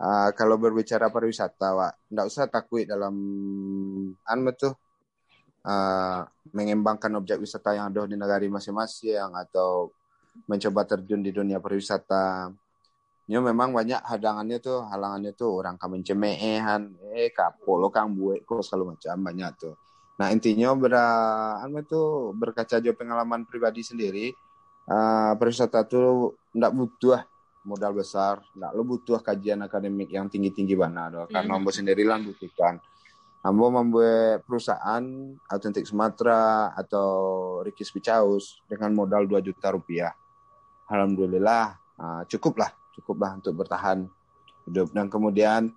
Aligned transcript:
uh, 0.00 0.30
kalau 0.32 0.56
berbicara 0.60 1.08
pariwisata, 1.08 1.68
Wak, 1.76 1.92
nggak 2.12 2.26
usah 2.26 2.48
takut 2.48 2.84
dalam 2.84 3.14
anu 4.24 4.50
tuh 4.56 4.74
uh, 5.66 6.22
mengembangkan 6.54 7.12
objek 7.18 7.42
wisata 7.42 7.74
yang 7.74 7.90
ada 7.90 8.06
di 8.06 8.16
negara 8.16 8.44
masing-masing 8.46 9.34
atau 9.34 9.90
mencoba 10.46 10.84
terjun 10.84 11.20
di 11.24 11.32
dunia 11.32 11.58
pariwisata. 11.58 12.52
Ya 13.26 13.42
memang 13.42 13.74
banyak 13.74 14.06
hadangannya 14.06 14.62
tuh, 14.62 14.86
halangannya 14.86 15.34
tuh 15.34 15.50
orang 15.58 15.74
kamen 15.74 16.06
cemehan, 16.06 16.94
eh 17.10 17.34
kapo 17.34 17.74
lo 17.74 17.90
kang 17.90 18.14
buek 18.14 18.46
kok 18.46 18.62
selalu 18.62 18.94
macam 18.94 19.18
banyak 19.18 19.50
tuh. 19.58 19.74
Nah 20.22 20.30
intinya 20.30 20.70
ber, 20.78 20.94
anu 21.60 21.82
tuh 21.82 22.30
berkaca 22.38 22.78
jauh 22.78 22.94
pengalaman 22.94 23.42
pribadi 23.42 23.82
sendiri, 23.82 24.30
uh, 24.86 25.34
pariwisata 25.34 25.82
tuh 25.90 26.38
nggak 26.54 26.72
butuh 26.72 27.18
modal 27.66 27.92
besar, 27.98 28.38
nggak 28.54 28.70
lo 28.72 28.82
butuh 28.86 29.18
kajian 29.18 29.58
akademik 29.66 30.06
yang 30.14 30.30
tinggi-tinggi 30.30 30.78
mana, 30.78 31.10
doh. 31.10 31.26
karena 31.26 31.58
mm 31.58 31.66
-hmm. 31.66 31.74
sendiri 31.74 32.06
lah 32.06 32.22
butuhkan. 32.22 32.78
Ambo 33.46 33.70
membuat 33.70 34.42
perusahaan 34.42 35.02
Autentik 35.46 35.86
Sumatera 35.86 36.74
atau 36.74 37.10
Rikis 37.62 37.94
Picaus 37.94 38.58
dengan 38.66 38.90
modal 38.90 39.22
2 39.30 39.38
juta 39.38 39.70
rupiah. 39.70 40.10
Alhamdulillah 40.90 41.78
uh, 41.94 42.22
cukup 42.26 42.58
lah, 42.66 42.70
cukup 42.98 43.22
lah 43.22 43.38
untuk 43.38 43.54
bertahan 43.54 44.02
hidup. 44.66 44.90
Dan 44.90 45.06
kemudian 45.06 45.70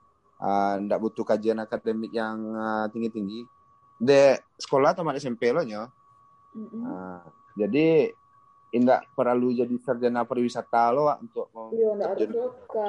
tidak 0.81 0.97
uh, 0.97 1.03
butuh 1.03 1.21
kajian 1.21 1.61
akademik 1.61 2.09
yang 2.09 2.41
uh, 2.57 2.85
tinggi-tinggi. 2.89 3.45
De 4.01 4.41
sekolah 4.57 4.97
tamat 4.97 5.21
SMP 5.21 5.53
lo 5.53 5.61
nyo. 5.61 5.93
Mm 6.57 6.65
-hmm. 6.65 6.81
uh, 6.89 7.21
jadi 7.53 8.17
tidak 8.69 9.01
perlu 9.17 9.49
jadi 9.53 9.75
sarjana 9.81 10.25
pariwisata 10.25 10.93
lo 10.93 11.09
untuk 11.17 11.49
iya 11.73 11.89
nggak 11.97 12.09
harus 12.13 12.29
ke 12.69 12.87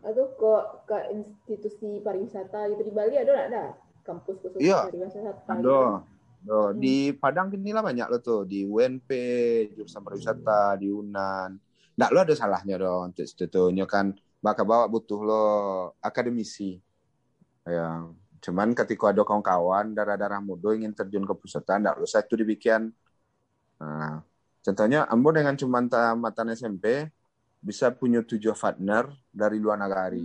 atau 0.00 0.26
ke 0.36 0.54
ke 0.88 0.96
institusi 1.16 2.00
pariwisata 2.04 2.68
gitu. 2.72 2.82
Di 2.84 2.92
Bali 2.92 3.16
ada 3.16 3.34
ada 3.48 3.64
kampus 4.04 4.40
khusus 4.40 4.60
iya, 4.60 4.88
pariwisata 4.88 5.44
ada. 5.48 6.04
Oh, 6.48 6.72
hmm. 6.72 6.80
di 6.80 7.12
Padang 7.12 7.52
ini 7.52 7.76
lah 7.76 7.84
banyak 7.84 8.08
lo 8.08 8.18
tuh. 8.24 8.48
Di 8.48 8.64
UNP 8.64 9.08
jurusan 9.76 10.00
pariwisata 10.00 10.80
di 10.80 10.88
Unan. 10.88 11.60
Nggak 11.96 12.10
lo 12.16 12.18
ada 12.24 12.34
salahnya 12.36 12.80
dong 12.80 13.12
untuk 13.12 13.28
sebetulnya 13.28 13.84
kan. 13.84 14.16
Bakal 14.40 14.64
bawa 14.64 14.88
butuh 14.88 15.20
lo 15.20 15.44
akademisi. 16.00 16.80
Ya, 17.68 18.08
cuman 18.40 18.72
ketika 18.72 19.12
ada 19.12 19.20
kawan-kawan 19.20 19.92
darah-darah 19.92 20.40
muda 20.40 20.72
ingin 20.72 20.96
terjun 20.96 21.28
ke 21.28 21.34
pusatan, 21.36 21.84
nggak 21.84 22.00
lo 22.00 22.08
satu 22.08 22.40
dibikin. 22.40 22.88
Nah, 23.84 24.24
Contohnya, 24.60 25.08
Ambo 25.08 25.32
dengan 25.32 25.56
cuma 25.56 25.80
tamatan 25.88 26.52
SMP 26.52 27.08
bisa 27.60 27.92
punya 27.92 28.20
tujuh 28.20 28.52
partner 28.52 29.08
dari 29.32 29.56
luar 29.56 29.80
negara. 29.80 30.20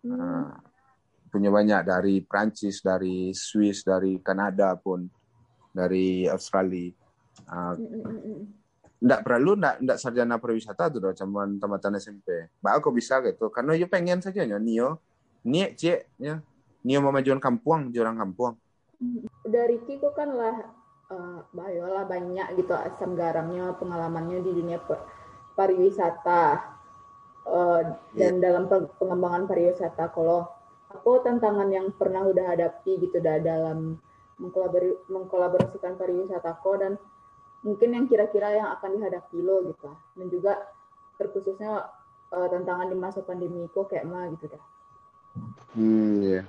Hmm. 0.00 0.16
Nah, 0.16 0.48
punya 1.28 1.52
banyak 1.52 1.80
dari 1.84 2.14
Prancis, 2.24 2.80
dari 2.80 3.36
Swiss, 3.36 3.84
dari 3.84 4.16
Kanada 4.24 4.72
pun, 4.80 5.04
dari 5.72 6.24
Australia. 6.24 6.88
Uh, 7.48 7.76
perlu, 9.24 9.60
nggak 9.60 10.00
sarjana 10.00 10.40
pariwisata 10.40 10.88
tuh, 10.88 11.12
cuma 11.16 11.44
tamatan 11.60 12.00
SMP. 12.00 12.48
Bah, 12.64 12.80
aku 12.80 12.92
bisa 12.92 13.20
gitu, 13.24 13.52
karena 13.52 13.76
yo 13.76 13.88
pengen 13.88 14.24
saja 14.24 14.44
ya, 14.44 14.56
Nio, 14.56 15.00
Nie, 15.40 15.72
Cie, 15.72 16.04
ya. 16.20 16.40
Nio 16.84 17.00
mau 17.00 17.12
majuan 17.12 17.40
kampung, 17.40 17.92
jurang 17.92 18.16
kampung. 18.16 18.60
Dari 19.48 19.80
Kiko 19.88 20.12
kan 20.12 20.36
lah 20.36 20.79
uh, 21.10 21.38
Bayola 21.52 22.06
banyak 22.06 22.56
gitu 22.56 22.72
asam 22.72 23.18
garamnya 23.18 23.74
pengalamannya 23.76 24.40
di 24.40 24.50
dunia 24.54 24.78
pariwisata 25.58 26.42
uh, 27.44 27.82
dan 28.14 28.38
yeah. 28.38 28.42
dalam 28.42 28.70
pengembangan 28.96 29.50
pariwisata 29.50 30.08
kalau 30.14 30.48
apa 30.90 31.10
tantangan 31.22 31.70
yang 31.70 31.94
pernah 31.94 32.26
udah 32.26 32.54
hadapi 32.54 32.98
gitu 32.98 33.22
dah 33.22 33.38
dalam 33.38 33.94
mengkolabor 34.40 35.06
mengkolaborasikan 35.06 35.94
pariwisata 35.94 36.58
ko 36.64 36.74
dan 36.80 36.98
mungkin 37.62 37.92
yang 37.92 38.04
kira-kira 38.08 38.56
yang 38.56 38.68
akan 38.74 38.98
dihadapi 38.98 39.38
lo 39.44 39.68
gitu 39.68 39.92
dan 40.16 40.26
juga 40.32 40.52
terkhususnya 41.20 41.92
uh, 42.32 42.46
tantangan 42.48 42.88
di 42.88 42.96
masa 42.96 43.20
pandemi 43.20 43.68
kok 43.68 43.92
kayak 43.92 44.08
mah 44.08 44.26
gitu 44.34 44.50
dah. 44.50 44.64
Hmm 45.76 46.24
ya. 46.24 46.32
Yeah. 46.40 46.44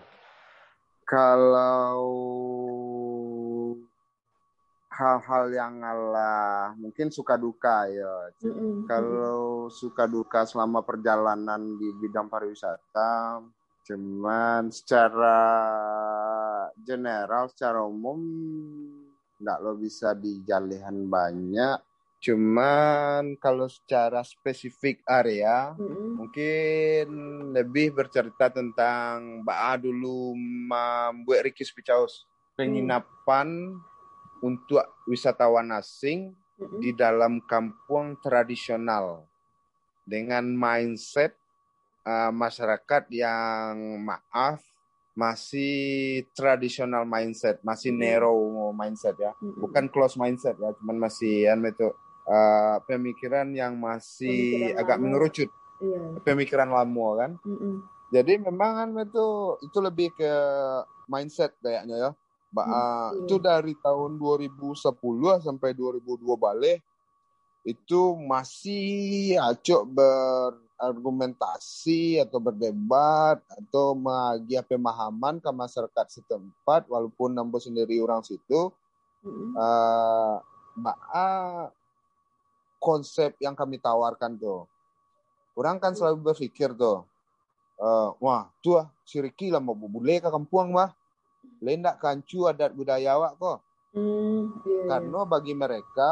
Kalau 1.06 2.08
hal-hal 5.02 5.50
yang 5.50 5.82
ngalah. 5.82 6.78
Mungkin 6.78 7.10
suka 7.10 7.34
duka 7.42 7.90
ya. 7.90 8.30
Mm-hmm. 8.46 8.86
kalau 8.86 9.68
suka 9.74 10.06
duka 10.06 10.46
selama 10.46 10.86
perjalanan 10.86 11.78
di 11.82 11.90
bidang 11.98 12.30
pariwisata 12.30 13.42
cuman 13.82 14.70
secara 14.70 15.42
general 16.86 17.50
secara 17.50 17.82
umum 17.82 18.22
nggak 19.42 19.58
lo 19.66 19.74
bisa 19.74 20.14
dijalihan 20.14 20.94
banyak. 21.10 21.82
Cuman 22.22 23.34
kalau 23.42 23.66
secara 23.66 24.22
spesifik 24.22 25.02
area 25.10 25.74
mm-hmm. 25.74 26.10
mungkin 26.22 27.06
lebih 27.58 27.98
bercerita 27.98 28.54
tentang 28.54 29.42
Mbak 29.42 29.82
dulu 29.82 30.38
membuat 30.70 31.50
Rikis 31.50 31.74
Picaus 31.74 32.30
penginapan 32.54 33.74
mm 33.74 33.91
untuk 34.42 34.82
wisatawan 35.06 35.70
asing 35.78 36.34
mm-hmm. 36.58 36.80
di 36.82 36.92
dalam 36.98 37.42
kampung 37.46 38.18
tradisional 38.20 39.26
dengan 40.06 40.44
mindset 40.50 41.38
uh, 42.04 42.34
masyarakat 42.34 43.08
yang 43.14 44.02
maaf 44.02 44.62
masih 45.12 46.24
tradisional 46.34 47.04
mindset, 47.06 47.62
masih 47.62 47.94
mm-hmm. 47.94 48.04
narrow 48.04 48.40
mindset 48.74 49.16
ya, 49.20 49.32
mm-hmm. 49.38 49.62
bukan 49.62 49.86
close 49.92 50.18
mindset 50.18 50.58
ya, 50.58 50.72
cuman 50.82 50.98
masih 50.98 51.52
ya 51.52 51.54
itu 51.56 51.90
uh, 52.26 52.78
pemikiran 52.88 53.52
yang 53.54 53.78
masih 53.78 54.72
pemikiran 54.72 54.80
agak 54.82 54.98
lama. 54.98 55.04
mengerucut, 55.04 55.50
iya. 55.84 56.02
pemikiran 56.24 56.70
lama 56.72 57.08
kan. 57.20 57.32
Mm-hmm. 57.44 57.76
Jadi 58.12 58.34
memang 58.44 58.72
kan 58.76 58.90
itu 59.08 59.28
itu 59.64 59.78
lebih 59.80 60.12
ke 60.16 60.34
mindset 61.08 61.56
kayaknya 61.64 61.96
ya 61.96 62.12
Ba 62.52 62.68
hmm. 62.68 63.26
Itu 63.26 63.40
dari 63.40 63.72
tahun 63.80 64.20
2010 64.20 64.60
sampai 65.40 65.72
2002 65.72 66.20
balik 66.36 66.84
itu 67.62 68.18
masih 68.26 69.38
acok 69.38 69.86
berargumentasi 69.94 72.18
atau 72.26 72.42
berdebat 72.42 73.38
atau 73.54 73.94
magi 73.94 74.58
pemahaman 74.66 75.38
ke 75.38 75.46
masyarakat 75.54 76.10
setempat 76.10 76.90
walaupun 76.90 77.38
nambo 77.38 77.62
sendiri 77.62 78.02
orang 78.02 78.26
situ 78.26 78.74
hmm. 79.22 79.54
uh, 79.54 80.42
konsep 82.82 83.38
yang 83.38 83.54
kami 83.54 83.78
tawarkan 83.78 84.42
tuh 84.42 84.66
orang 85.54 85.78
kan 85.78 85.94
selalu 85.94 86.34
berpikir 86.34 86.74
tuh 86.74 87.06
uh, 87.78 88.10
wah 88.18 88.50
tuh 88.66 88.90
Ricky 89.22 89.54
lah 89.54 89.62
mau 89.62 89.78
boleh 89.78 90.18
ke 90.18 90.34
kampung 90.34 90.74
mah 90.74 90.98
lendak 91.62 92.02
kancu 92.02 92.50
adat 92.50 92.74
budaya 92.74 93.16
awak 93.16 93.38
kok. 93.38 93.60
Hmm, 93.92 94.64
yeah. 94.64 94.88
Karena 94.88 95.20
bagi 95.28 95.54
mereka, 95.54 96.12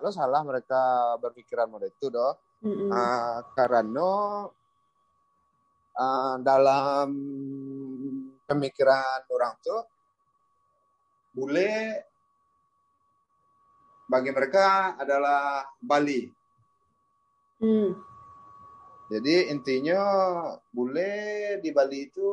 lo 0.00 0.10
salah 0.14 0.42
mereka 0.46 1.14
berpikiran 1.18 1.68
model 1.68 1.90
itu 1.90 2.08
doh. 2.08 2.38
Mm 2.64 2.72
-hmm. 2.72 2.88
uh, 2.88 3.38
karena 3.52 4.10
uh, 5.92 6.34
dalam 6.40 7.08
pemikiran 8.48 9.28
orang 9.28 9.54
tuh 9.60 9.82
bule 11.36 12.00
bagi 14.08 14.30
mereka 14.30 14.96
adalah 14.96 15.66
Bali. 15.82 16.30
Mm. 17.60 17.90
Jadi 19.06 19.50
intinya 19.50 20.00
bule 20.70 21.12
di 21.62 21.70
Bali 21.70 22.08
itu 22.08 22.30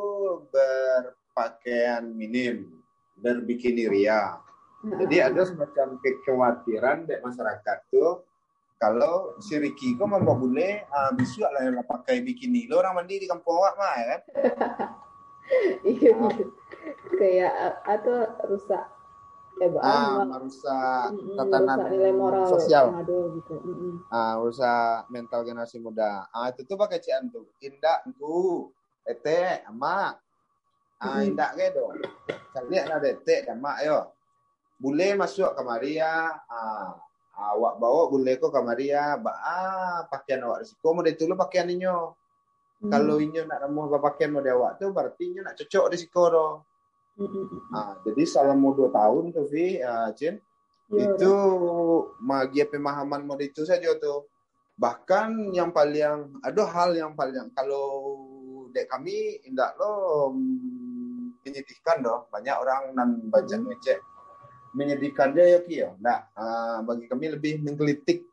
ber 0.49 1.22
pakaian 1.33 2.05
minim 2.13 2.69
berbikini 3.19 3.89
ria. 3.89 4.39
Jadi 4.83 5.15
ada 5.23 5.41
semacam 5.47 5.95
kekhawatiran 6.03 7.07
dari 7.07 7.21
masyarakat 7.23 7.77
tuh 7.87 8.23
kalau 8.83 9.39
si 9.39 9.55
Ricky 9.55 9.95
kok 9.95 10.11
mau 10.11 10.19
boleh 10.19 10.83
uh, 10.91 11.15
besok 11.15 11.47
lah 11.55 11.63
yang 11.63 11.79
pakai 11.87 12.19
bikini. 12.19 12.67
Lo 12.67 12.83
orang 12.83 12.99
mandi 12.99 13.23
di 13.23 13.27
kampung 13.31 13.55
awak 13.55 13.73
mah 13.79 13.93
ya 13.95 14.05
kan? 14.05 14.21
Iya. 15.83 16.15
Kayak 17.19 17.83
atau 17.83 18.15
rusak 18.47 18.83
eh, 19.59 19.69
ah, 19.83 20.23
merusak 20.23 21.13
tatanan 21.35 21.91
nilai 21.91 22.15
moral 22.15 22.47
sosial. 22.47 22.95
gitu. 23.03 23.59
Ah, 24.07 24.39
rusak 24.39 25.11
mental 25.11 25.43
generasi 25.43 25.83
muda. 25.83 26.31
Ah, 26.31 26.47
itu 26.49 26.63
tuh 26.63 26.79
pakai 26.79 27.03
cian 27.03 27.27
tuh. 27.27 27.43
Indah, 27.59 28.07
ku, 28.15 28.71
ete, 29.03 29.67
emak, 29.67 30.22
Ah, 31.03 31.19
indak 31.19 31.59
ke 31.59 31.75
tu. 31.75 31.83
Kali 32.55 32.79
ada 32.79 32.95
detek 33.03 33.51
dan 33.51 33.59
mak 33.59 33.83
yo. 33.83 34.07
Boleh 34.79 35.19
masuk 35.19 35.51
ke 35.51 35.61
Maria. 35.61 36.31
Ah, 36.47 36.95
awak 37.35 37.75
bawa 37.75 38.07
boleh 38.07 38.39
ko 38.39 38.47
ke 38.47 38.61
Maria. 38.63 39.19
Ba 39.19 39.35
ah, 39.35 39.99
pakaian 40.07 40.47
awak 40.47 40.63
risiko 40.63 40.95
mau 40.95 41.03
dulu 41.03 41.33
pakaian 41.35 41.67
inyo. 41.67 42.15
Hmm. 42.83 42.91
Kalau 42.91 43.19
inyo 43.19 43.43
nak 43.43 43.67
ramuh 43.67 43.91
pakaian 43.99 44.31
mau 44.31 44.39
awak 44.39 44.79
tu 44.79 44.95
berarti 44.95 45.35
inyo 45.35 45.41
nak 45.43 45.59
cocok 45.59 45.85
di 45.91 45.97
siko 45.99 46.23
do. 46.31 46.47
Hmm. 47.19 47.75
Ah, 47.75 47.93
jadi 48.07 48.23
selama 48.23 48.71
dua 48.71 48.89
tahun 48.89 49.35
tu 49.35 49.43
Vi, 49.45 49.77
uh, 49.83 50.09
Cin, 50.17 50.41
ya, 50.89 51.13
itu 51.13 51.33
magia 52.23 52.65
pemahaman 52.65 53.27
mode 53.27 53.51
itu 53.51 53.67
saja 53.67 53.91
tu. 53.99 54.23
Bahkan 54.79 55.53
yang 55.53 55.69
paling 55.69 56.41
ada 56.41 56.63
hal 56.65 56.95
yang 56.97 57.13
paling 57.13 57.53
kalau 57.53 58.17
dek 58.73 58.89
kami 58.89 59.37
indak 59.45 59.77
lo 59.77 60.33
menyedihkan 61.43 62.01
doh. 62.01 62.25
Banyak 62.31 62.55
orang 62.57 62.81
nan 62.95 63.09
baca 63.29 63.55
hmm. 63.55 63.67
ngecek 63.69 63.99
menyedihkan 64.73 65.37
dia 65.37 65.45
ya 65.53 65.59
Ki 65.61 65.75
ya. 65.85 65.89
Nah, 66.01 66.25
uh, 66.33 66.81
bagi 66.81 67.05
kami 67.05 67.37
lebih 67.37 67.61
menggelitik. 67.61 68.25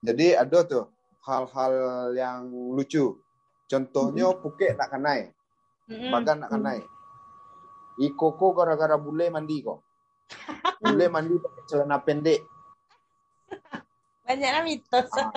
Jadi 0.00 0.32
ada 0.32 0.64
tuh 0.64 0.88
hal-hal 1.20 1.74
yang 2.16 2.48
lucu 2.48 3.20
Contohnya 3.66 4.30
mm-hmm. 4.30 4.42
Phuket 4.42 4.78
nak 4.78 4.90
kanai. 4.94 5.20
Mm-hmm. 5.90 6.10
Bagan 6.14 6.36
nak 6.42 6.50
kanai. 6.54 6.80
Iko 7.98 8.38
ko 8.38 8.54
gara-gara 8.54 8.94
bule 8.94 9.26
mandi 9.26 9.66
kok. 9.66 9.82
bule 10.82 11.06
mandi 11.14 11.34
pakai 11.34 11.62
celana 11.66 11.98
pendek. 11.98 12.40
Banyak 14.26 14.52
mitos. 14.62 15.10
Ah. 15.18 15.30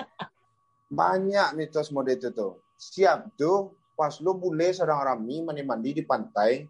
Banyak 0.90 1.58
mitos 1.58 1.90
mode 1.90 2.14
itu 2.14 2.30
tuh. 2.30 2.62
Siap 2.78 3.34
tuh 3.34 3.74
pas 3.98 4.14
lo 4.22 4.32
bule 4.38 4.70
sedang 4.70 5.02
rami 5.02 5.42
mandi-mandi 5.42 5.98
di 5.98 6.02
pantai. 6.06 6.62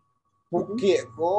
Phuket 0.51 1.15
ko 1.15 1.35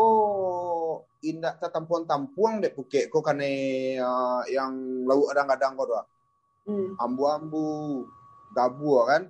indah 1.19 1.59
tampuan-tampuang 1.59 2.63
dek 2.63 2.79
Phuket 2.79 3.11
ko 3.11 3.19
kane 3.19 3.51
uh, 3.99 4.41
yang 4.47 5.03
laut 5.03 5.27
adang-adang 5.35 5.75
ko 5.75 5.83
doa. 5.83 6.03
Mm. 6.63 6.95
Ambu-ambu, 6.95 8.07
gabu 8.55 9.03
kan. 9.03 9.27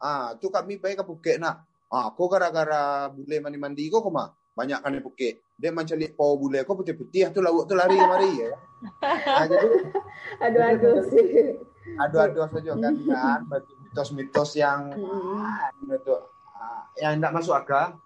Ah, 0.00 0.32
tu 0.40 0.48
kami 0.48 0.80
baik 0.80 1.00
ke 1.00 1.04
Phuket 1.04 1.36
nak. 1.36 1.68
Ah, 1.92 2.08
aku 2.08 2.32
gara-gara 2.32 3.12
bule 3.12 3.44
mandi-mandi 3.44 3.92
kau 3.92 4.00
koma. 4.00 4.32
Banyak 4.56 4.80
kan 4.80 4.96
di 4.96 5.04
Phuket. 5.04 5.44
Dia 5.60 5.68
macam 5.68 6.00
lihat 6.00 6.16
pau 6.16 6.40
bule 6.40 6.64
kau 6.64 6.72
putih-putih 6.72 7.28
tu 7.30 7.44
laut 7.44 7.68
tu 7.68 7.76
lari 7.76 8.00
mari 8.00 8.32
ya. 8.40 8.56
Ah, 9.24 9.48
jadi 9.48 9.68
aduh-aduh 10.44 10.96
sih. 11.08 11.56
Aduh-aduh 12.00 12.48
saja 12.52 12.72
kan 12.76 12.94
kan 13.00 13.40
mitos-mitos 13.84 14.56
yang 14.56 14.92
ah, 14.92 15.68
itu 15.72 16.16
ah, 16.56 16.84
yang 17.00 17.20
tidak 17.20 17.32
masuk 17.36 17.56
akal. 17.56 18.00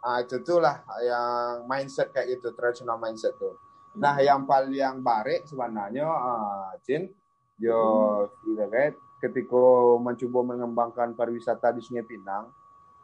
Ah, 0.00 0.24
itu 0.24 0.40
tu 0.40 0.56
lah 0.56 0.80
yang 1.04 1.68
mindset 1.68 2.08
kayak 2.08 2.40
gitu, 2.40 2.56
traditional 2.56 2.96
mindset 2.96 3.36
tu. 3.36 3.52
Nah, 4.00 4.16
yang 4.22 4.48
paling 4.48 5.04
barik 5.04 5.44
sebenarnya 5.44 6.08
ah, 6.08 6.72
Jin, 6.80 7.12
yo 7.60 7.80
mm. 8.48 8.96
ketika 9.20 9.64
mencoba 10.00 10.56
mengembangkan 10.56 11.12
pariwisata 11.12 11.76
di 11.76 11.84
Sungai 11.84 12.08
Pinang 12.08 12.48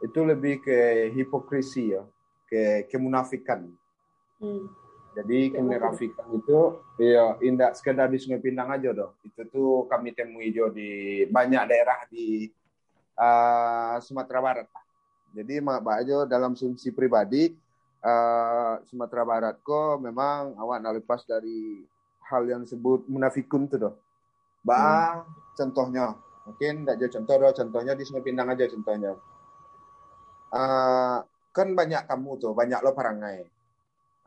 itu 0.01 0.19
lebih 0.21 0.61
ke 0.61 1.09
hipokrisi 1.13 1.93
ya, 1.93 2.01
ke 2.49 2.85
kemunafikan. 2.89 3.65
Hmm. 4.37 4.69
Jadi 5.17 5.49
kemunafikan 5.49 6.29
itu 6.37 6.77
ya 7.01 7.41
indah 7.41 7.73
sekedar 7.73 8.05
di 8.05 8.21
Sungai 8.21 8.37
Pinang 8.37 8.69
aja 8.69 8.93
doh. 8.93 9.17
Itu 9.25 9.41
tuh 9.49 9.71
kami 9.89 10.13
temui 10.13 10.53
jo 10.53 10.69
di 10.69 11.25
banyak 11.25 11.63
daerah 11.65 12.05
di 12.05 12.45
uh, 13.17 13.97
Sumatera 13.97 14.39
Barat. 14.41 14.67
Jadi 15.35 15.59
mak 15.59 15.83
aja 15.85 16.23
dalam 16.23 16.55
fungsi 16.55 16.91
pribadi 16.95 17.51
uh, 18.03 18.79
Sumatera 18.87 19.23
Barat 19.27 19.55
kok 19.61 19.99
memang 19.99 20.55
awak 20.59 20.77
nak 20.81 20.93
lepas 21.03 21.21
dari 21.27 21.83
hal 22.27 22.43
yang 22.47 22.61
disebut 22.63 23.07
munafikun 23.07 23.67
tuh 23.71 23.79
doh. 23.79 23.95
Bang, 24.63 25.23
hmm. 25.23 25.55
Contohnya. 25.55 26.07
Mungkin 26.47 26.87
tidak 26.87 26.95
jauh 27.03 27.11
contoh 27.19 27.35
doh 27.43 27.51
contohnya 27.51 27.91
di 27.91 28.03
Sungai 28.07 28.23
Pinang 28.23 28.47
aja 28.47 28.71
contohnya. 28.71 29.11
Uh, 30.47 31.19
kan 31.51 31.73
banyak 31.73 32.05
tamu 32.07 32.37
tuh 32.37 32.53
banyak 32.53 32.79
lo 32.85 32.93
parangai 32.93 33.43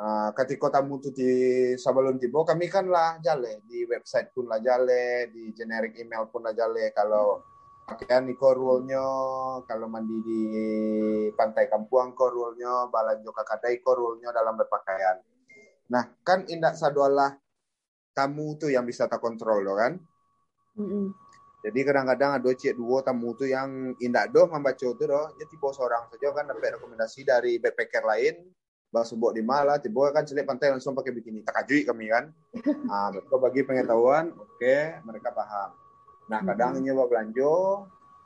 uh, 0.00 0.30
ketika 0.34 0.80
tamu 0.80 0.98
tuh 0.98 1.14
di 1.14 1.30
Sabalun 1.76 2.18
Tibo 2.18 2.42
kami 2.42 2.66
kan 2.66 2.90
lah 2.90 3.20
jale 3.22 3.62
di 3.68 3.86
website 3.86 4.34
pun 4.34 4.50
lah 4.50 4.58
jale 4.58 5.30
di 5.30 5.54
generic 5.54 5.94
email 6.00 6.26
pun 6.26 6.42
lah 6.42 6.56
jale 6.56 6.90
kalau 6.90 7.44
pakaian 7.90 8.30
iko 8.30 8.54
rule-nya 8.54 9.02
kalau 9.66 9.90
mandi 9.90 10.16
di 10.22 10.42
pantai 11.34 11.66
Kampuang 11.66 12.14
ko 12.14 12.30
rule-nya 12.30 12.86
balanjo 12.86 13.34
kakadai 13.34 13.82
ko 13.82 13.98
rule-nya 13.98 14.30
dalam 14.30 14.54
berpakaian 14.54 15.18
nah 15.90 16.06
kan 16.22 16.46
indak 16.46 16.78
sadualah 16.78 17.34
tamu 18.14 18.54
tuh 18.54 18.70
yang 18.70 18.86
bisa 18.86 19.10
tak 19.10 19.18
kontrol 19.18 19.66
loh 19.66 19.74
kan 19.74 19.98
Mm-hmm. 20.78 21.06
Jadi 21.60 21.80
kadang-kadang 21.84 22.30
ada 22.40 22.50
cik 22.56 22.72
dua 22.72 23.04
tamu 23.04 23.36
tu 23.36 23.44
yang 23.44 23.92
indak 24.00 24.32
doh 24.32 24.48
membaca 24.48 24.80
tu 24.80 24.96
doh, 24.96 25.28
ya 25.36 25.44
tiba 25.44 25.68
seorang 25.76 26.08
saja 26.08 26.32
kan 26.32 26.48
dapat 26.48 26.80
rekomendasi 26.80 27.20
dari 27.20 27.60
backpacker 27.60 28.00
lain, 28.00 28.48
bah 28.88 29.04
sebut 29.04 29.36
di 29.36 29.44
malah 29.44 29.76
tiba 29.76 30.08
kan 30.08 30.24
celik 30.24 30.48
pantai 30.48 30.72
langsung 30.72 30.96
pakai 30.96 31.12
bikini. 31.12 31.44
Tak 31.44 31.68
kami 31.68 32.08
kan. 32.08 32.32
Ah, 32.90 33.12
mereka 33.12 33.36
bagi 33.36 33.60
pengetahuan, 33.62 34.32
oke, 34.34 34.56
okay, 34.56 34.98
mereka 35.04 35.36
paham. 35.36 35.76
Nah, 36.30 36.40
kadang 36.46 36.78
mm-hmm. 36.78 36.86
nyewa 36.86 37.04
belanja 37.10 37.52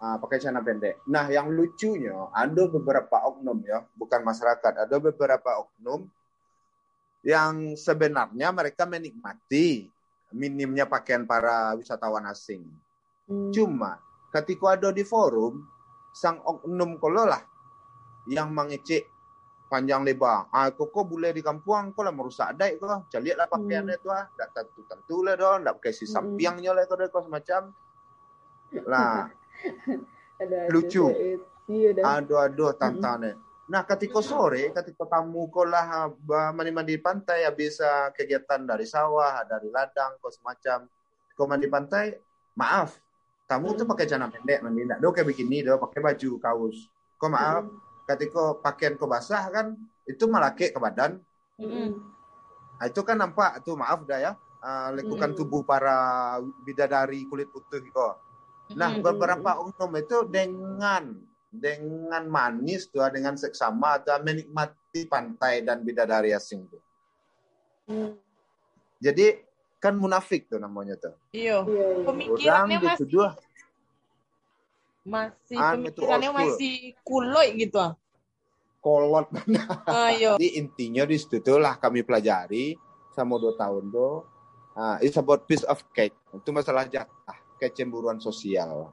ah, 0.04 0.16
pakai 0.20 0.36
celana 0.36 0.60
pendek. 0.60 1.00
Nah, 1.08 1.24
yang 1.32 1.48
lucunya 1.48 2.28
ada 2.36 2.68
beberapa 2.68 3.16
oknum 3.32 3.64
ya, 3.64 3.80
bukan 3.96 4.20
masyarakat, 4.20 4.84
ada 4.84 4.96
beberapa 5.00 5.64
oknum 5.64 6.04
yang 7.24 7.72
sebenarnya 7.80 8.52
mereka 8.52 8.84
menikmati 8.84 9.88
minimnya 10.36 10.84
pakaian 10.84 11.24
para 11.24 11.72
wisatawan 11.80 12.28
asing. 12.28 12.68
Hmm. 13.24 13.48
Cuma 13.48 13.96
ketika 14.36 14.76
ada 14.76 14.92
di 14.92 15.00
forum, 15.00 15.64
sang 16.12 16.44
oknum 16.44 17.00
kololah 17.00 17.40
yang 18.28 18.52
mengecek 18.52 19.08
panjang 19.72 20.04
lebar. 20.04 20.46
Ah, 20.52 20.68
koko 20.70 21.08
boleh 21.08 21.32
di 21.32 21.40
kampung, 21.40 21.96
kau 21.96 22.04
lah 22.04 22.12
merusak 22.12 22.54
daik 22.54 22.78
kau. 22.78 22.86
Lah 22.86 23.00
pakaiannya 23.48 23.96
hmm. 23.96 24.04
tu 24.04 24.08
ah. 24.12 24.28
Tak 24.36 24.48
tentu 24.52 24.80
tentu 24.86 25.16
lah 25.24 25.34
dong. 25.34 25.64
Tak 25.64 25.80
pakai 25.80 25.92
si 25.96 26.04
hmm. 26.04 26.12
sampiangnya 26.12 26.70
lah 26.76 26.84
kau 26.84 27.00
kau 27.00 27.24
semacam. 27.24 27.72
Lah. 28.82 29.30
lucu. 30.74 31.06
Aduh-aduh 32.02 32.76
tantangan. 32.76 33.38
Hmm. 33.38 33.42
Nah, 33.64 33.80
ketika 33.88 34.20
sore, 34.20 34.68
ketika 34.76 35.08
tamu 35.08 35.48
kau 35.48 35.64
lah 35.64 36.12
mandi-mandi 36.52 37.00
pantai, 37.00 37.48
habis 37.48 37.80
uh, 37.80 38.12
kegiatan 38.12 38.60
dari 38.60 38.84
sawah, 38.84 39.40
dari 39.48 39.72
ladang, 39.72 40.20
kau 40.20 40.28
semacam, 40.28 40.84
kau 41.32 41.48
mandi 41.48 41.64
pantai, 41.72 42.12
maaf, 42.60 43.00
tamu 43.48 43.72
tu 43.72 43.88
pakai 43.88 44.04
celana 44.04 44.28
pendek 44.28 44.60
mandi, 44.60 44.84
tak 44.84 45.00
do 45.00 45.08
kayak 45.16 45.28
begini, 45.32 45.64
do 45.64 45.80
pakai 45.80 46.00
baju 46.04 46.30
kaos. 46.36 46.76
Kau 47.16 47.32
maaf, 47.32 47.64
ketika 48.04 48.60
pakaian 48.60 49.00
kau 49.00 49.08
basah 49.08 49.48
kan, 49.48 49.72
itu 50.04 50.28
malake 50.28 50.68
ke 50.68 50.76
badan. 50.76 51.16
Nah, 52.76 52.84
itu 52.84 53.00
kan 53.00 53.16
nampak 53.16 53.64
tuh 53.64 53.80
maaf 53.80 54.04
dah 54.04 54.20
ya, 54.20 54.32
uh, 54.60 54.92
lekukan 54.92 55.32
tubuh 55.32 55.64
para 55.64 56.36
bidadari 56.68 57.24
kulit 57.32 57.48
putih 57.48 57.80
kau. 57.88 58.12
Nah, 58.72 58.96
beberapa 58.96 59.60
umum 59.60 59.90
itu 60.00 60.24
dengan 60.32 61.12
dengan 61.54 62.24
manis 62.26 62.90
tuh 62.90 63.06
dengan 63.14 63.38
seksama 63.38 64.02
atau 64.02 64.18
menikmati 64.24 65.06
pantai 65.06 65.62
dan 65.62 65.84
bidadari 65.84 66.32
asing 66.32 66.66
tuh. 66.66 66.82
Hmm. 67.84 68.16
Jadi 68.98 69.38
kan 69.78 69.94
munafik 69.94 70.48
tuh 70.48 70.56
namanya 70.56 70.96
tuh. 70.96 71.14
Iya. 71.30 71.60
Pemikirannya 72.08 72.78
Orang 72.80 72.88
masih 72.96 73.08
dua. 73.08 73.28
masih 75.04 75.60
anu 75.60 75.92
pemikirannya 75.92 76.30
masih 76.32 76.96
kuloy 77.04 77.52
gitu 77.60 77.76
ah. 77.76 77.92
Kolot 78.80 79.28
ah, 79.84 80.08
iya. 80.16 80.40
Jadi 80.40 80.56
intinya 80.56 81.04
di 81.04 81.20
situ 81.20 81.60
lah 81.60 81.76
kami 81.76 82.00
pelajari 82.00 82.72
sama 83.12 83.36
dua 83.36 83.52
tahun 83.60 83.92
tuh. 83.92 84.24
Uh, 84.74 84.96
it's 85.04 85.14
about 85.20 85.44
piece 85.44 85.62
of 85.68 85.84
cake. 85.92 86.16
Itu 86.32 86.50
masalah 86.50 86.88
jatah 86.88 87.43
kecemburuan 87.58 88.18
sosial. 88.18 88.92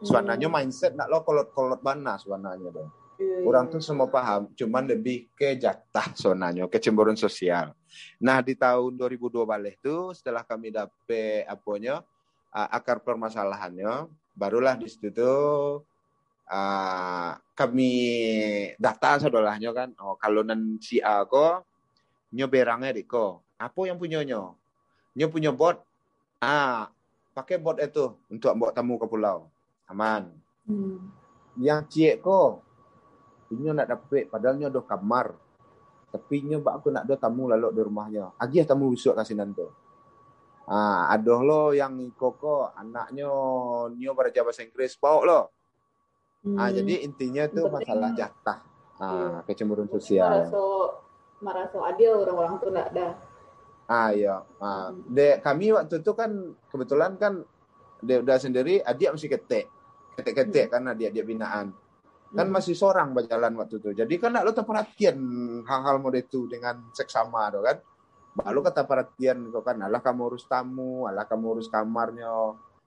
Suananya 0.00 0.48
hmm. 0.48 0.54
mindset 0.56 0.92
nak 0.96 1.12
lo 1.12 1.20
kolot-kolot 1.20 1.84
mana 1.84 2.16
suananya 2.16 2.72
dong. 2.72 2.90
Yeah, 3.20 3.44
Orang 3.44 3.68
tuh 3.68 3.84
semua 3.84 4.08
paham, 4.08 4.48
cuman 4.56 4.88
lebih 4.88 5.28
ke 5.36 5.52
jatah 5.60 6.08
sonanya, 6.16 6.64
kecemburuan 6.72 7.20
sosial. 7.20 7.76
Nah 8.16 8.40
di 8.40 8.56
tahun 8.56 8.96
2002 8.96 9.44
balik 9.44 9.76
itu 9.84 10.16
setelah 10.16 10.40
kami 10.40 10.72
dapet 10.72 11.44
apanya 11.44 12.00
uh, 12.48 12.68
akar 12.72 13.04
permasalahannya, 13.04 14.08
barulah 14.32 14.72
di 14.80 14.88
situ 14.88 15.12
tuh 15.12 15.84
uh, 16.48 17.32
kami 17.52 17.92
data 18.80 19.20
saudaranya 19.20 19.68
kan, 19.76 19.92
oh 20.00 20.16
kalau 20.16 20.40
nan 20.40 20.80
si 20.80 20.96
A 21.04 21.20
ko 21.28 21.60
nyoberangnya 22.32 22.96
diko, 22.96 23.44
apa 23.60 23.80
yang 23.84 24.00
punyanya? 24.00 24.56
Nyo 25.12 25.26
punya 25.28 25.52
bot, 25.52 25.76
ah 26.40 26.88
pakai 27.40 27.56
bot 27.56 27.80
itu 27.80 28.12
untuk 28.28 28.52
bawa 28.52 28.70
tamu 28.76 29.00
ke 29.00 29.08
pulau 29.08 29.48
aman. 29.90 30.30
Hmm. 30.68 31.10
Yang 31.58 31.80
cik 31.90 32.14
ko, 32.22 32.62
inyo 33.50 33.74
nak 33.74 33.90
dapat, 33.90 34.30
padahal 34.30 34.54
nyo 34.56 34.68
ada 34.70 34.80
kamar. 34.86 35.34
Tapi 36.14 36.46
nyo 36.46 36.62
bak 36.62 36.74
aku 36.80 36.94
nak 36.94 37.04
ada 37.10 37.18
tamu 37.18 37.50
lalu 37.50 37.74
di 37.74 37.82
rumahnya. 37.82 38.34
Agiah 38.38 38.62
tamu 38.62 38.94
besok 38.94 39.18
kasih 39.18 39.34
nanti. 39.34 39.66
Ah, 40.70 41.10
ada 41.10 41.34
lo 41.42 41.74
yang 41.74 41.98
koko 42.14 42.70
anaknya 42.78 43.26
nyo 43.90 44.10
belajar 44.14 44.46
bahasa 44.46 44.62
Inggris 44.62 44.94
bawa 44.94 45.20
lo. 45.26 45.40
Hmm. 46.46 46.56
Ah, 46.56 46.70
jadi 46.70 47.02
intinya 47.02 47.50
tuh 47.50 47.66
masalah 47.68 48.14
jatah, 48.14 48.58
ah, 49.02 49.42
kecemburuan 49.44 49.90
sosial. 49.90 50.46
Merasa, 50.46 50.64
merasa 51.42 51.78
adil 51.84 52.14
orang-orang 52.22 52.54
tuh 52.62 52.68
enggak 52.70 52.88
ada. 52.94 53.08
Ah 53.90 54.14
iya, 54.14 54.38
ah, 54.62 54.94
hmm. 54.94 55.10
de 55.10 55.42
kami 55.42 55.74
waktu 55.74 55.98
itu 55.98 56.14
kan 56.14 56.30
kebetulan 56.70 57.18
kan 57.18 57.42
dia 57.98 58.22
udah 58.22 58.38
sendiri, 58.38 58.78
adik 58.86 59.18
masih 59.18 59.26
ketek, 59.26 59.66
ketek-ketek 60.14 60.70
hmm. 60.70 60.72
karena 60.78 60.90
dia 60.94 61.10
dia 61.10 61.26
binaan. 61.26 61.74
Kan 62.30 62.46
hmm. 62.46 62.54
masih 62.54 62.78
seorang 62.78 63.10
berjalan 63.10 63.50
waktu 63.58 63.82
itu. 63.82 63.90
Jadi 63.90 64.14
kan 64.22 64.30
lo 64.38 64.54
perhatian 64.54 65.18
hal-hal 65.66 65.98
model 65.98 66.22
itu 66.22 66.46
dengan 66.46 66.86
seksama 66.94 67.50
do 67.50 67.66
kan. 67.66 67.82
Baru 68.30 68.62
kata 68.62 68.86
perhatian 68.86 69.50
kok 69.50 69.66
kan 69.66 69.82
alah 69.82 69.98
kamu 69.98 70.22
urus 70.30 70.46
tamu 70.46 71.10
alah 71.10 71.26
kamu 71.26 71.58
urus 71.58 71.66
kamarnya. 71.66 72.30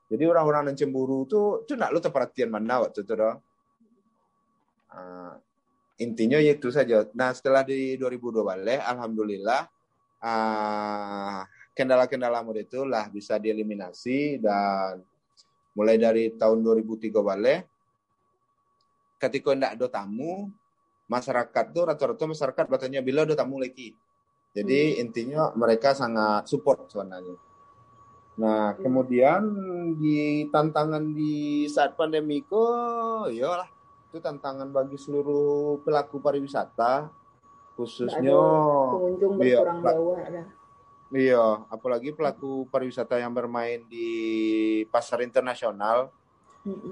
Jadi 0.08 0.24
orang-orang 0.24 0.72
yang 0.72 0.88
cemburu 0.88 1.28
tuh 1.28 1.68
tuh 1.68 1.76
nak 1.76 1.92
lo 1.92 2.00
perhatian 2.00 2.48
mana 2.48 2.80
waktu 2.80 3.04
itu 3.04 3.12
do 3.12 3.28
uh, 3.28 3.36
intinya 6.00 6.40
ya 6.40 6.56
itu 6.56 6.72
saja. 6.72 7.04
Nah 7.12 7.36
setelah 7.36 7.68
di 7.68 8.00
2002 8.00 8.40
balik 8.40 8.80
alhamdulillah 8.88 9.73
uh, 10.24 11.44
kendala-kendala 11.76 12.42
model 12.42 12.64
itu 12.64 12.82
lah 12.88 13.12
bisa 13.12 13.36
dieliminasi 13.36 14.40
dan 14.40 15.04
mulai 15.74 15.98
dari 16.00 16.32
tahun 16.34 16.62
2003 16.62 17.12
balik 17.20 17.62
ketika 19.18 19.58
ndak 19.58 19.74
ada 19.80 19.88
tamu 19.90 20.48
masyarakat 21.10 21.66
tuh 21.74 21.84
rata-rata 21.90 22.24
masyarakat 22.30 22.66
bertanya 22.70 23.02
bila 23.02 23.26
ada 23.26 23.34
tamu 23.34 23.60
lagi 23.60 23.98
jadi 24.54 24.96
hmm. 24.98 25.02
intinya 25.02 25.44
mereka 25.58 25.98
sangat 25.98 26.46
support 26.46 26.88
sebenarnya 26.94 27.36
nah 28.38 28.74
hmm. 28.74 28.80
kemudian 28.86 29.42
di 29.98 30.46
tantangan 30.54 31.14
di 31.14 31.66
saat 31.70 31.98
pandemi 31.98 32.46
kok 32.46 33.34
lah 33.34 33.70
itu 34.14 34.22
tantangan 34.22 34.70
bagi 34.70 34.94
seluruh 34.94 35.82
pelaku 35.82 36.22
pariwisata 36.22 37.10
khususnya 37.74 38.38
pengunjung 38.94 39.34
iya, 39.42 39.60
berkurang 39.62 39.80
iya, 39.82 40.24
ada. 40.30 40.44
Iya, 41.14 41.46
apalagi 41.70 42.10
pelaku 42.14 42.66
pariwisata 42.74 43.22
yang 43.22 43.34
bermain 43.38 43.86
di 43.86 44.10
pasar 44.90 45.22
internasional 45.22 46.10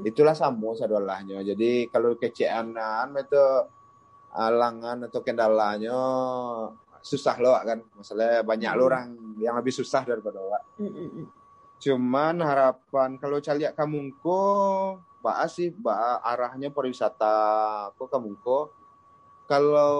Itulah 0.03 0.35
samo 0.35 0.75
sadolahnya. 0.75 1.39
Jadi 1.47 1.87
kalau 1.87 2.19
keceanan 2.19 3.15
itu 3.15 3.45
alangan 4.35 5.07
atau 5.07 5.23
kendalanya 5.23 5.95
susah 6.99 7.39
loh 7.39 7.55
kan. 7.63 7.79
Masalahnya 7.95 8.43
banyak 8.43 8.67
mm-hmm. 8.67 8.87
orang 8.91 9.07
yang 9.39 9.55
lebih 9.55 9.71
susah 9.71 10.03
daripada. 10.03 10.43
Mm-hmm. 10.75 11.25
Cuman 11.79 12.35
harapan 12.43 13.15
kalau 13.15 13.39
caliak 13.39 13.73
kamungko 13.79 14.43
ba 15.23 15.45
sih 15.47 15.71
ba 15.71 16.19
arahnya 16.19 16.73
pariwisata 16.73 17.35
kok 17.95 18.09
kamungko 18.11 18.73
kalau 19.51 19.99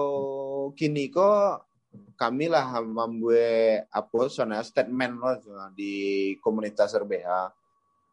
kini 0.72 1.12
kok 1.12 1.68
kami 2.16 2.48
lah 2.48 2.80
membuat 2.80 3.84
apa 3.92 4.32
sana 4.32 4.64
statement 4.64 5.20
loh 5.20 5.36
di 5.76 6.32
komunitas 6.40 6.96
RBH 6.96 7.52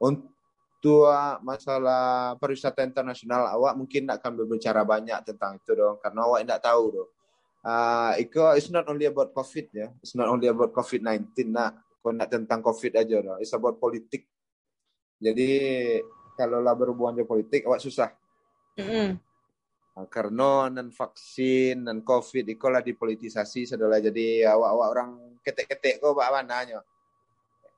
untuk 0.03 0.35
tua 0.83 1.39
masalah 1.43 2.35
pariwisata 2.39 2.83
internasional 2.83 3.47
awak 3.55 3.75
mungkin 3.79 4.07
akan 4.11 4.31
berbicara 4.43 4.83
banyak 4.83 5.15
tentang 5.27 5.59
itu 5.59 5.71
dong 5.75 5.95
karena 6.03 6.27
awak 6.27 6.43
tidak 6.43 6.59
tahu 6.63 6.83
dong. 6.91 7.09
Uh, 7.59 8.15
Iko 8.15 8.55
it's 8.55 8.71
not 8.71 8.87
only 8.87 9.07
about 9.07 9.35
COVID 9.35 9.67
ya, 9.75 9.87
it's 9.99 10.15
not 10.15 10.31
only 10.31 10.47
about 10.47 10.71
COVID-19 10.71 11.51
nak, 11.51 11.75
kau 11.99 12.15
nak 12.15 12.31
tentang 12.31 12.63
COVID 12.63 12.95
aja 12.95 13.15
dong, 13.19 13.39
it's 13.43 13.51
about 13.51 13.79
politik. 13.79 14.27
Jadi 15.19 15.51
kalau 16.39 16.63
lah 16.63 16.71
berhubungan 16.75 17.19
dengan 17.19 17.27
politik 17.27 17.67
awak 17.67 17.83
susah. 17.83 18.15
Mm 18.79 18.87
-hmm. 18.87 19.28
Uh, 19.99 20.07
karena 20.07 20.71
non 20.71 20.87
vaksin 20.87 21.83
non 21.83 21.99
COVID 21.99 22.47
Iko 22.47 22.71
lah 22.71 22.79
dipolitisasi 22.79 23.67
sedolah 23.67 23.99
jadi 23.99 24.47
awak-awak 24.47 24.87
orang 24.95 25.09
ketek-ketek 25.43 25.99
kau 25.99 26.15
apa 26.15 26.39
mananya. 26.39 26.79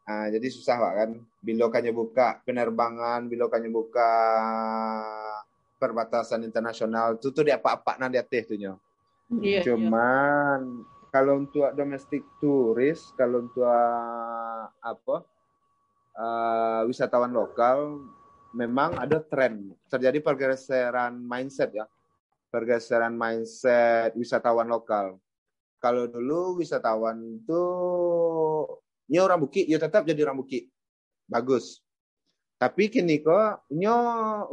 Uh, 0.05 0.27
jadi 0.33 0.47
susah 0.49 0.77
pak 0.77 0.93
kan. 0.97 1.09
Bila 1.41 1.69
kanya 1.73 1.93
buka 1.93 2.41
penerbangan, 2.45 3.25
bila 3.25 3.49
kanya 3.49 3.69
buka 3.73 4.11
perbatasan 5.81 6.45
internasional, 6.45 7.17
itu 7.17 7.33
tuh 7.33 7.41
dia 7.41 7.57
apa-apa 7.57 7.97
nanti 7.97 8.21
atas 8.21 8.45
tuh 8.49 8.57
yeah, 8.57 8.77
iya. 9.41 9.61
Cuman 9.65 10.59
yeah. 10.85 11.09
kalau 11.09 11.41
untuk 11.41 11.69
domestik 11.73 12.21
turis, 12.37 13.13
kalau 13.17 13.45
untuk 13.49 13.65
apa 13.65 15.25
uh, 16.17 16.81
wisatawan 16.85 17.33
lokal, 17.33 18.01
memang 18.53 18.99
ada 18.99 19.23
tren 19.23 19.73
terjadi 19.87 20.19
pergeseran 20.19 21.17
mindset 21.17 21.71
ya, 21.71 21.85
pergeseran 22.51 23.15
mindset 23.15 24.11
wisatawan 24.19 24.67
lokal. 24.67 25.17
Kalau 25.81 26.05
dulu 26.05 26.61
wisatawan 26.61 27.41
tuh 27.47 28.67
nyo 29.09 29.21
orang 29.25 29.41
bukit, 29.41 29.65
yo 29.65 29.81
tetap 29.81 30.05
jadi 30.05 30.27
orang 30.27 30.37
bukit. 30.37 30.69
Bagus. 31.25 31.81
Tapi 32.61 32.91
kini 32.93 33.23
kok 33.23 33.65
nyo 33.73 33.97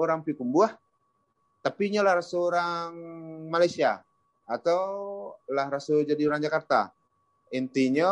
orang 0.01 0.25
pikumbuah, 0.25 0.73
tapi 1.61 1.93
nyo 1.93 2.01
lah 2.01 2.17
rasa 2.23 2.37
orang 2.41 2.91
Malaysia 3.53 4.01
atau 4.49 4.81
lah 5.53 5.69
rasa 5.69 6.01
jadi 6.07 6.25
orang 6.25 6.41
Jakarta. 6.41 6.89
Intinya 7.53 8.09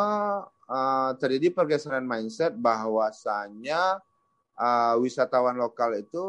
uh, 0.68 1.10
terjadi 1.16 1.56
pergeseran 1.56 2.04
mindset 2.04 2.52
bahwasanya 2.52 4.04
uh, 4.60 4.94
wisatawan 5.00 5.56
lokal 5.56 5.96
itu 5.96 6.26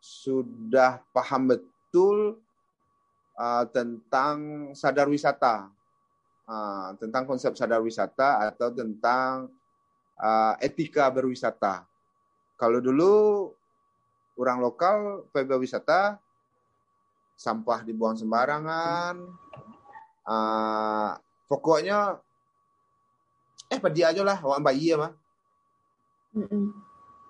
sudah 0.00 1.00
paham 1.16 1.48
betul 1.48 2.40
uh, 3.38 3.64
tentang 3.70 4.36
sadar 4.74 5.06
wisata 5.06 5.70
uh, 6.48 6.88
tentang 6.96 7.28
konsep 7.28 7.52
sadar 7.54 7.84
wisata 7.84 8.48
atau 8.48 8.72
tentang 8.72 9.52
uh, 10.16 10.54
etika 10.64 11.06
berwisata. 11.12 11.84
Kalau 12.58 12.82
dulu 12.82 13.46
orang 14.40 14.58
lokal 14.58 15.28
PB 15.30 15.62
wisata 15.62 16.18
sampah 17.38 17.86
dibuang 17.86 18.18
sembarangan, 18.18 19.14
uh, 20.26 21.10
pokoknya 21.46 22.18
eh 23.68 23.78
pergi 23.78 24.02
aja 24.02 24.22
lah 24.26 24.42
awak 24.42 24.64
bayi 24.64 24.90
ya 24.90 24.96
mah. 24.98 25.12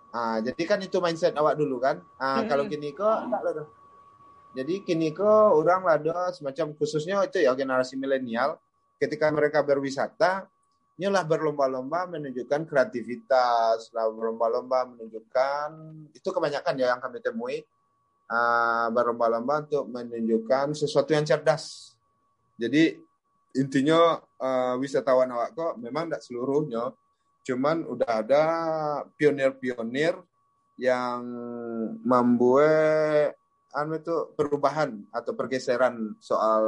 Ah, 0.08 0.40
jadi 0.40 0.62
kan 0.64 0.80
itu 0.80 0.96
mindset 1.04 1.36
awak 1.36 1.60
dulu 1.60 1.76
kan. 1.84 2.00
Ah, 2.16 2.40
kalau 2.48 2.64
kini 2.64 2.96
kok 2.96 3.28
enggak 3.28 3.44
lah 3.44 3.68
Jadi 4.56 4.82
kini 4.82 5.12
kok 5.12 5.54
orang 5.54 5.84
ada 5.86 6.32
semacam 6.32 6.72
khususnya 6.74 7.20
itu 7.24 7.44
ya 7.44 7.52
generasi 7.52 7.94
milenial 8.00 8.56
ketika 8.98 9.30
mereka 9.30 9.62
berwisata, 9.62 10.50
inilah 10.98 11.22
berlomba-lomba 11.22 12.10
menunjukkan 12.10 12.66
kreativitas, 12.66 13.94
berlomba-lomba 13.94 14.90
menunjukkan 14.90 15.68
itu 16.10 16.28
kebanyakan 16.28 16.74
ya 16.74 16.90
yang 16.90 17.00
kami 17.00 17.22
temui 17.22 17.62
uh, 18.26 18.90
berlomba-lomba 18.90 19.62
untuk 19.62 19.86
menunjukkan 19.86 20.74
sesuatu 20.74 21.14
yang 21.14 21.22
cerdas. 21.22 21.94
Jadi 22.58 22.98
intinya 23.54 24.18
uh, 24.42 24.74
wisatawan 24.82 25.30
awak 25.30 25.54
kok 25.54 25.72
memang 25.78 26.10
tidak 26.10 26.26
seluruhnya, 26.26 26.90
cuman 27.46 27.86
udah 27.86 28.10
ada 28.10 28.44
pionir-pionir 29.14 30.18
yang 30.78 31.22
membuat 32.02 33.37
anu 33.76 34.00
itu 34.00 34.32
perubahan 34.32 35.04
atau 35.12 35.32
pergeseran 35.36 36.16
soal 36.22 36.64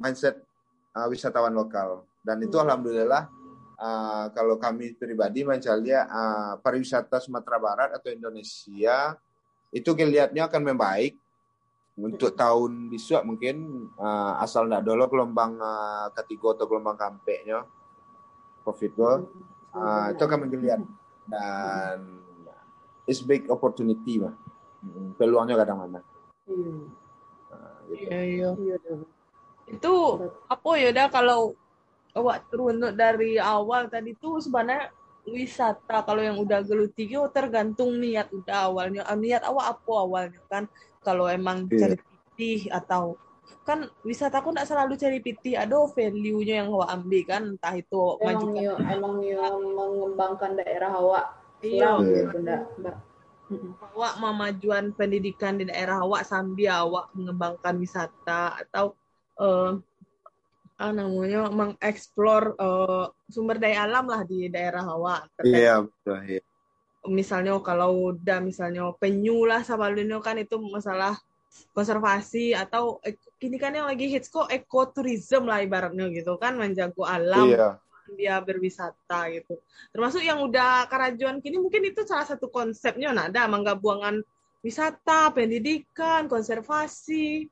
mindset 0.00 0.42
uh, 0.96 1.06
wisatawan 1.06 1.54
lokal. 1.54 2.06
Dan 2.20 2.42
itu 2.42 2.56
hmm. 2.56 2.64
alhamdulillah 2.66 3.22
uh, 3.80 4.26
kalau 4.34 4.60
kami 4.60 4.92
pribadi 4.94 5.46
mencari 5.46 5.94
uh, 5.94 6.60
pariwisata 6.60 7.22
Sumatera 7.22 7.58
Barat 7.60 7.90
atau 7.96 8.12
Indonesia 8.12 9.16
itu 9.70 9.90
kelihatannya 9.94 10.44
akan 10.44 10.62
membaik 10.74 11.14
untuk 12.00 12.32
tahun 12.32 12.88
besok 12.88 13.22
mungkin 13.28 13.86
uh, 14.00 14.40
asal 14.40 14.66
tidak 14.66 14.88
dulu 14.88 15.04
gelombang 15.10 15.60
uh, 15.60 16.08
ketiga 16.16 16.56
atau 16.56 16.66
gelombang 16.66 16.96
kampenya 16.96 17.66
covid 18.64 18.92
go 18.96 19.12
uh, 19.76 20.08
itu 20.14 20.22
akan 20.24 20.48
menggeliat 20.48 20.80
dan 21.28 22.24
it's 23.04 23.20
big 23.20 23.46
opportunity 23.52 24.16
mah 24.16 24.32
peluangnya 25.16 25.56
kadang 25.60 25.78
mana? 25.84 26.00
Hmm. 26.48 26.90
uh, 27.52 27.78
gitu. 27.92 28.10
iya 28.10 28.18
iya, 28.24 28.48
iya 28.58 28.76
itu 29.70 29.94
apa 30.50 30.70
ya 30.76 30.90
dah? 30.90 31.08
Kalau 31.08 31.54
awak 32.18 32.50
turun 32.50 32.82
dari 32.94 33.38
awal 33.38 33.86
tadi 33.86 34.18
tuh 34.18 34.42
sebenarnya 34.42 34.90
wisata 35.30 36.02
kalau 36.02 36.18
yang 36.18 36.40
udah 36.42 36.64
geluti 36.66 37.06
itu 37.06 37.22
tergantung 37.30 37.96
niat 38.02 38.28
udah 38.34 38.66
awalnya. 38.66 39.02
Ah, 39.06 39.14
niat 39.14 39.46
awak 39.46 39.78
apa 39.78 39.92
awalnya 39.94 40.42
kan? 40.50 40.66
Kalau 41.00 41.30
emang 41.30 41.70
yeah. 41.70 41.78
cari 41.86 41.96
pitih 41.96 42.60
atau 42.74 43.16
kan 43.66 43.86
wisata 44.02 44.42
aku 44.42 44.50
nggak 44.50 44.66
selalu 44.66 44.98
cari 44.98 45.18
pitih. 45.22 45.54
Ada 45.54 45.86
value-nya 45.86 46.66
yang 46.66 46.68
awak 46.74 46.90
ambil 46.98 47.22
kan? 47.24 47.42
Entah 47.54 47.74
itu 47.78 48.02
emang 48.26 48.50
maju 48.50 48.74
emang 48.90 49.14
yo 49.22 49.42
mengembangkan 49.70 50.50
daerah 50.58 50.90
awak 50.98 51.24
iya. 51.62 51.94
gitu 52.00 52.40
mbak 52.42 52.96
awak 53.94 54.14
memajuan 54.22 54.94
pendidikan 54.94 55.58
di 55.58 55.66
daerah 55.66 56.02
awak 56.02 56.22
sambil 56.22 56.86
awak 56.86 57.06
mengembangkan 57.16 57.74
wisata 57.76 58.54
atau 58.66 58.94
uh, 59.42 59.74
ah, 60.78 60.92
namanya 60.94 61.50
mengeksplor 61.50 62.56
uh, 62.56 63.10
sumber 63.28 63.58
daya 63.58 63.84
alam 63.84 64.06
lah 64.06 64.22
di 64.24 64.48
daerah 64.48 64.86
awak. 64.86 65.28
Iya 65.42 65.84
betul. 65.84 66.18
Iya. 66.38 66.42
Misalnya 67.08 67.56
kalau 67.64 68.12
udah 68.12 68.38
misalnya 68.44 68.88
penyu 69.00 69.48
lah 69.48 69.64
sama 69.64 69.88
Lino 69.88 70.20
kan 70.20 70.36
itu 70.36 70.60
masalah 70.60 71.16
konservasi 71.74 72.54
atau 72.54 73.02
ini 73.42 73.56
kan 73.58 73.74
yang 73.74 73.90
lagi 73.90 74.06
hits 74.06 74.30
kok 74.30 74.52
ekoturism 74.52 75.50
lah 75.50 75.64
ibaratnya 75.64 76.06
gitu 76.12 76.38
kan 76.38 76.54
menjago 76.54 77.02
alam. 77.02 77.50
Iya 77.50 77.80
dia 78.14 78.38
berwisata 78.40 79.30
gitu. 79.34 79.58
Termasuk 79.94 80.22
yang 80.24 80.42
udah 80.42 80.86
kerajuan 80.86 81.38
kini 81.38 81.58
mungkin 81.58 81.90
itu 81.90 82.02
salah 82.06 82.26
satu 82.26 82.48
konsepnya 82.48 83.10
nah 83.10 83.28
ada 83.28 83.46
menggabungan 83.46 84.22
wisata, 84.60 85.32
pendidikan, 85.32 86.28
konservasi, 86.28 87.48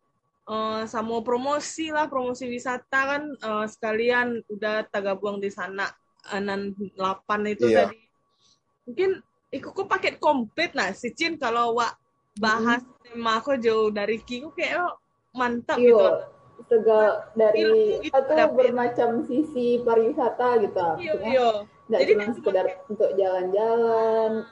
uh, 0.49 0.85
sama 0.85 1.21
promosi 1.25 1.89
lah, 1.89 2.07
promosi 2.07 2.47
wisata 2.47 3.01
kan 3.17 3.23
uh, 3.45 3.67
sekalian 3.69 4.45
udah 4.53 4.85
tagabuang 4.93 5.41
di 5.41 5.49
sana 5.49 5.89
anan 6.29 6.77
8 6.77 7.55
itu 7.55 7.67
iya. 7.73 7.89
tadi. 7.89 8.01
Mungkin 8.89 9.11
ikut 9.49 9.73
kok 9.73 9.89
paket 9.89 10.21
komplit 10.21 10.77
nah 10.77 10.93
si 10.93 11.09
Cin 11.17 11.41
kalau 11.41 11.81
wak 11.81 11.97
bahas 12.37 12.85
hmm. 12.85 13.17
tema 13.17 13.41
aku 13.41 13.57
jauh 13.57 13.89
dari 13.89 14.21
Kiko 14.21 14.53
kayak 14.53 14.85
oh, 14.85 15.01
mantap 15.33 15.81
Yo. 15.81 15.97
gitu 15.97 16.09
segala 16.67 17.31
dari 17.39 18.03
itu 18.03 18.45
bermacam 18.59 19.23
sisi 19.31 19.79
pariwisata 19.87 20.59
gitu. 20.67 20.89
Iya, 20.99 21.15
iya. 21.23 21.49
nggak 21.87 22.01
cuma 22.11 22.25
sekedar 22.35 22.67
untuk 22.91 23.11
jalan-jalan. 23.15 24.43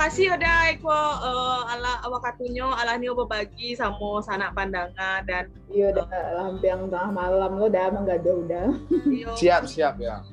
Kasih 0.00 0.32
udah 0.32 0.72
Eko 0.72 0.88
uh, 0.88 1.68
ala 1.68 2.00
awakatunyo 2.08 2.72
ala 2.72 2.96
nio 2.96 3.12
berbagi 3.12 3.76
sama 3.76 4.24
sanak 4.24 4.56
pandangan 4.56 5.20
dan 5.28 5.52
iya 5.68 5.92
udah 5.92 6.08
uh, 6.08 6.28
lampiang 6.40 6.88
tengah 6.88 7.12
malam 7.12 7.60
lo 7.60 7.68
udah 7.68 7.92
menggado 7.92 8.32
udah. 8.46 8.72
Iya. 9.12 9.28
siap 9.36 9.62
siap 9.68 10.00
ya. 10.00 10.24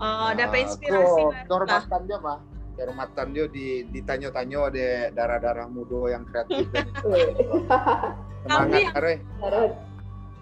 Uh, 0.00 0.32
dapat 0.32 0.72
inspirasi 0.72 1.20
uh, 1.52 2.00
dia 2.08 2.16
mah 2.16 2.40
kehormatan 2.80 3.36
dia 3.36 3.44
di 3.44 3.84
ditanya-tanya 3.92 4.72
de 4.72 5.12
darah-darah 5.12 5.68
muda 5.68 6.16
yang 6.16 6.24
kreatif. 6.24 6.64
Semangat 8.48 8.96
kare. 8.96 9.14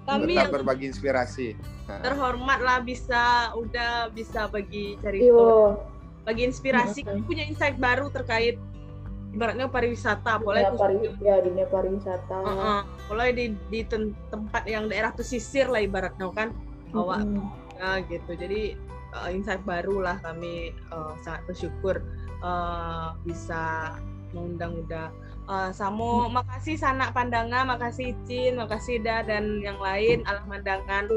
Kami 0.07 0.39
yang 0.39 0.55
berbagi 0.55 0.87
inspirasi. 0.87 1.59
Terhormat 1.91 2.63
lah 2.63 2.79
bisa 2.79 3.51
udah 3.59 4.15
bisa 4.15 4.47
bagi 4.47 4.95
cerita. 5.03 5.83
Bagi 6.23 6.43
inspirasi 6.47 7.03
kami 7.03 7.27
punya 7.27 7.43
insight 7.43 7.75
baru 7.75 8.07
terkait 8.15 8.55
ibaratnya 9.35 9.69
pariwisata 9.69 10.41
boleh 10.41 10.65
dunia 10.73 10.81
pari, 10.81 10.97
ya 11.21 11.37
dunia 11.45 11.67
pariwisata 11.69 12.37
uh 12.41 12.49
-uh. 12.49 12.81
mulai 13.13 13.37
di 13.37 13.53
di 13.69 13.85
tempat 13.85 14.65
yang 14.65 14.89
daerah 14.89 15.13
pesisir 15.13 15.69
lah 15.69 15.85
ibaratnya 15.85 16.33
kan 16.33 16.49
awak 16.97 17.29
mm 17.29 17.37
-hmm. 17.37 17.77
ya 17.77 17.91
gitu 18.09 18.33
jadi 18.41 18.73
uh, 19.13 19.29
insight 19.29 19.61
baru 19.69 20.01
lah 20.01 20.17
kami 20.25 20.73
uh, 20.93 21.13
sangat 21.21 21.45
bersyukur 21.49 22.01
uh, 22.43 23.15
bisa 23.23 23.97
mengundang 24.33 24.85
udah 24.85 25.09
uh, 25.49 25.71
Samo 25.73 26.29
makasih 26.29 26.77
sanak 26.77 27.17
pandangan 27.17 27.65
makasih 27.65 28.13
Cin 28.29 28.61
makasih 28.61 29.01
Da 29.01 29.25
dan 29.25 29.65
yang 29.65 29.81
lain 29.81 30.23
alah 30.29 30.45
mandangan 30.45 31.09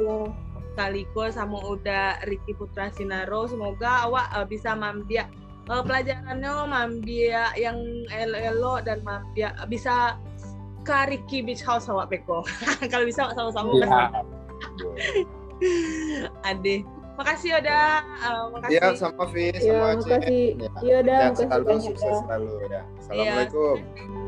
kaliko 0.79 1.27
sama 1.27 1.59
udah 1.67 2.23
Ricky 2.31 2.55
Putra 2.55 2.87
Sinaro. 2.95 3.43
Semoga 3.43 4.07
awak 4.07 4.31
uh, 4.31 4.47
bisa 4.47 4.71
mambiak 4.71 5.27
uh, 5.67 5.83
pelajarannya 5.83 6.51
mambiak 6.71 7.59
yang 7.59 7.77
elo-elo 8.07 8.79
dan 8.79 9.03
mambiak 9.03 9.53
bisa 9.67 10.15
ke 10.81 10.97
Ricky 11.11 11.45
Beach 11.45 11.61
House 11.61 11.91
awak 11.91 12.09
peko 12.09 12.41
kalau 12.91 13.05
bisa 13.05 13.29
sama-sama. 13.35 13.71
Yeah. 13.77 14.09
Ade 16.47 16.81
Makasih 17.21 17.49
Yoda. 17.53 17.81
Uh, 18.25 18.45
makasih. 18.49 18.73
Iya, 18.73 18.87
sama 18.97 19.23
Vi, 19.29 19.45
sama 19.53 19.69
ya, 19.69 19.93
Makasih. 19.93 20.45
Iya, 20.57 20.69
Yoda, 20.81 21.17
makasih 21.21 21.45
selalu, 21.45 21.65
banyak. 21.69 21.85
Sukses 21.85 22.15
selalu 22.25 22.49
ya. 22.65 22.81
Assalamualaikum. 22.97 23.77
Ya. 23.77 24.20